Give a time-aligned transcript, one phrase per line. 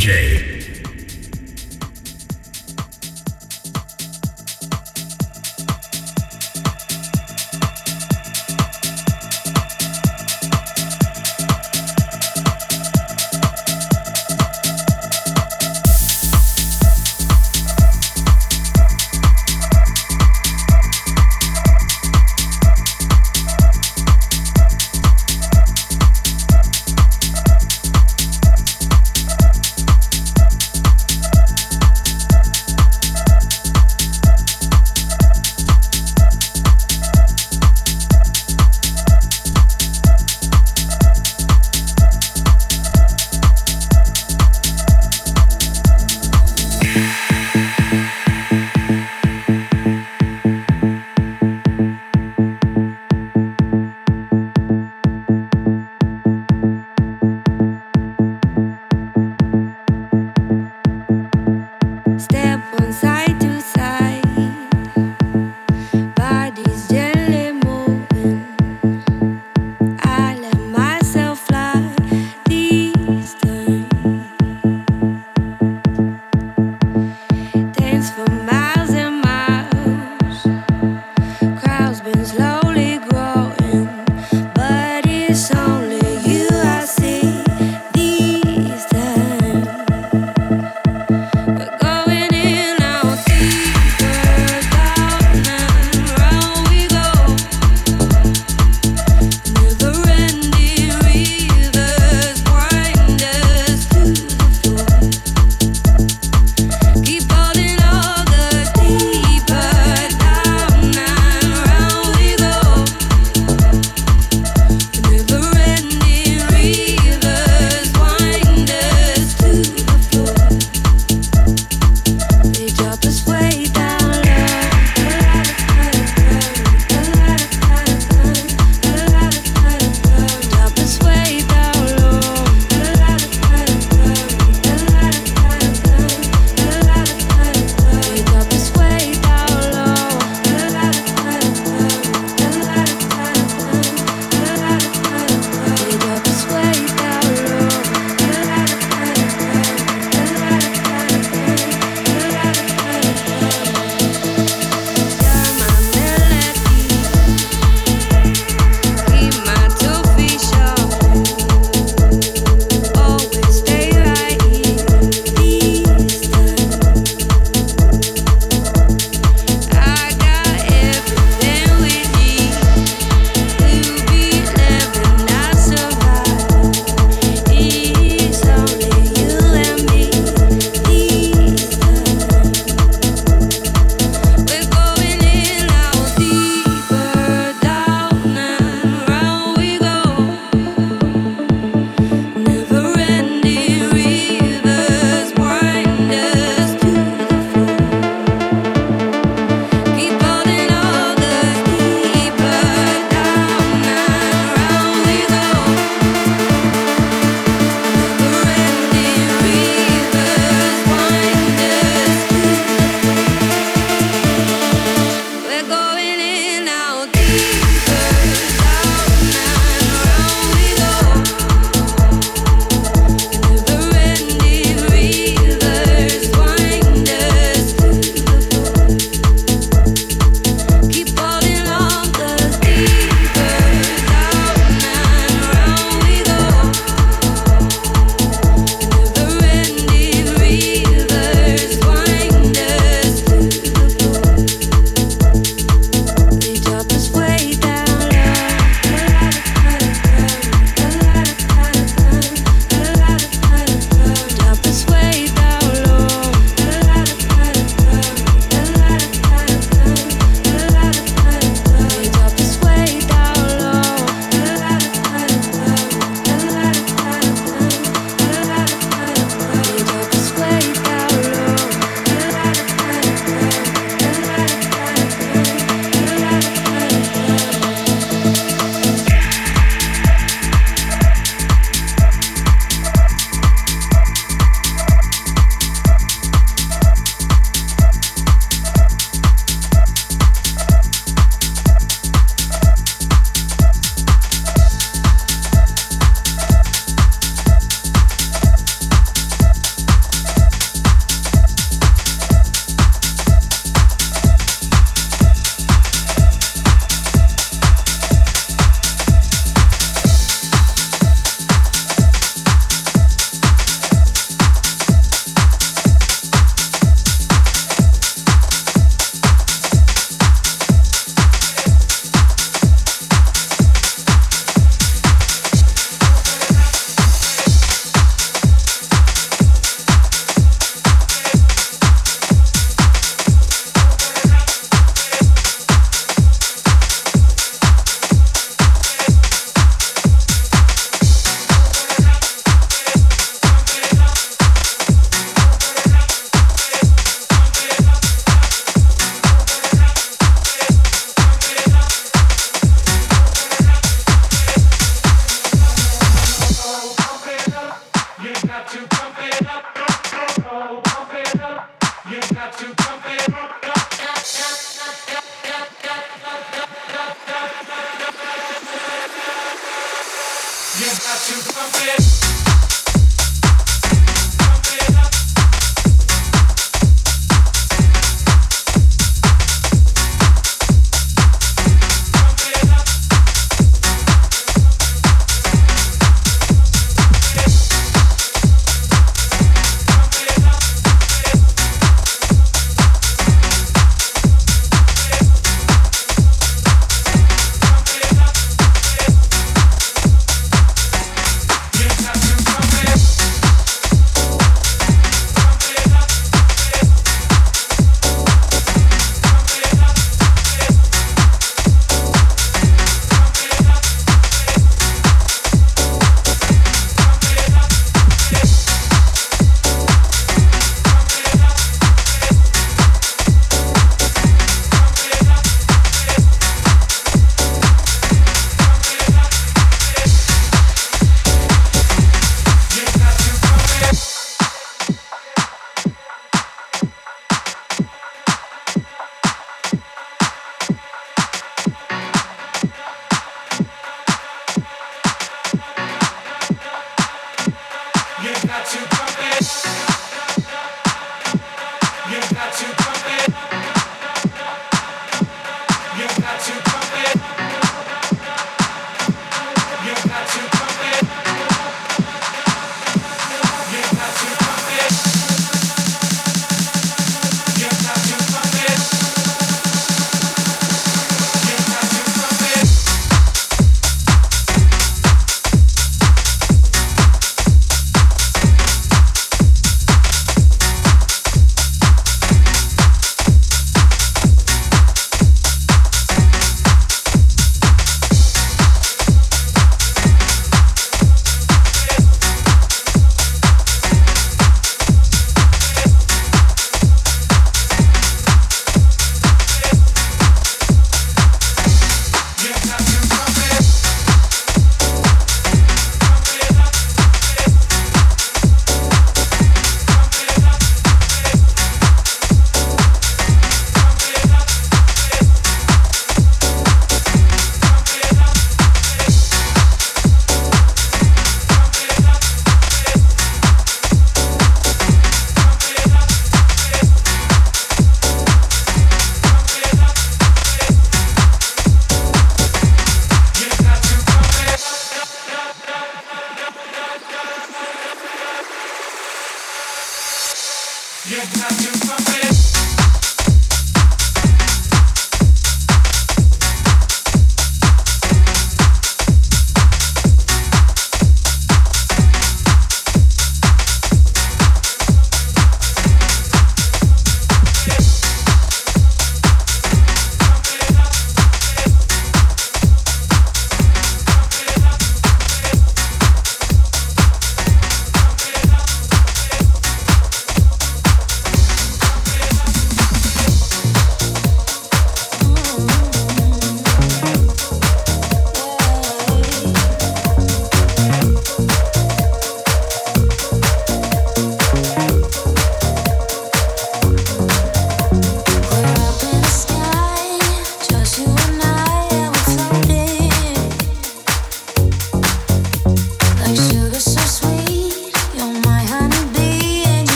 [0.00, 0.59] DJ.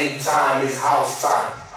[0.00, 1.69] end time is house time.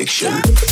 [0.00, 0.69] addiction.